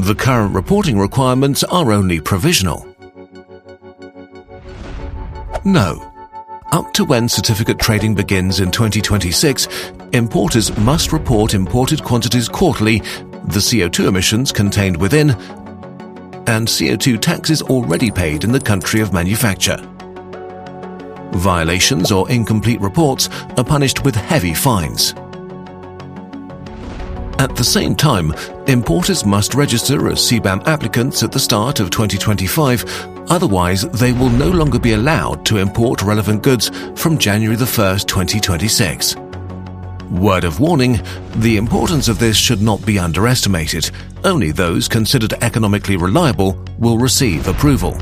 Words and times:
The 0.00 0.14
current 0.14 0.54
reporting 0.54 0.98
requirements 0.98 1.62
are 1.62 1.92
only 1.92 2.20
provisional. 2.20 2.86
No. 5.62 6.10
Up 6.72 6.90
to 6.94 7.04
when 7.04 7.28
certificate 7.28 7.78
trading 7.78 8.14
begins 8.14 8.60
in 8.60 8.70
2026, 8.70 9.68
importers 10.12 10.74
must 10.78 11.12
report 11.12 11.52
imported 11.52 12.02
quantities 12.02 12.48
quarterly, 12.48 13.00
the 13.48 13.60
CO2 13.60 14.08
emissions 14.08 14.52
contained 14.52 14.96
within, 14.96 15.32
and 16.46 16.66
CO2 16.66 17.20
taxes 17.20 17.60
already 17.60 18.10
paid 18.10 18.42
in 18.42 18.52
the 18.52 18.58
country 18.58 19.02
of 19.02 19.12
manufacture. 19.12 19.76
Violations 21.32 22.10
or 22.10 22.28
incomplete 22.30 22.80
reports 22.80 23.28
are 23.58 23.64
punished 23.64 24.02
with 24.02 24.14
heavy 24.14 24.54
fines. 24.54 25.12
At 27.38 27.54
the 27.56 27.64
same 27.64 27.94
time, 27.94 28.32
importers 28.70 29.24
must 29.24 29.54
register 29.54 30.08
as 30.08 30.18
CBAM 30.18 30.66
applicants 30.66 31.22
at 31.22 31.32
the 31.32 31.40
start 31.40 31.80
of 31.80 31.90
2025, 31.90 33.30
otherwise 33.30 33.82
they 33.90 34.12
will 34.12 34.30
no 34.30 34.48
longer 34.48 34.78
be 34.78 34.92
allowed 34.92 35.44
to 35.46 35.58
import 35.58 36.02
relevant 36.02 36.42
goods 36.42 36.70
from 36.94 37.18
January 37.18 37.56
the 37.56 37.64
1st, 37.64 38.06
2026. 38.06 39.16
Word 40.10 40.44
of 40.44 40.60
warning, 40.60 41.00
the 41.36 41.56
importance 41.56 42.08
of 42.08 42.18
this 42.18 42.36
should 42.36 42.62
not 42.62 42.84
be 42.86 42.98
underestimated. 42.98 43.90
Only 44.24 44.52
those 44.52 44.88
considered 44.88 45.32
economically 45.42 45.96
reliable 45.96 46.62
will 46.78 46.98
receive 46.98 47.48
approval. 47.48 48.00